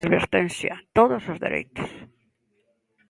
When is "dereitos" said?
1.45-1.89